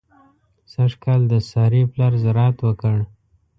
[0.71, 2.97] سږ کال د سارې پلار زراعت وکړ.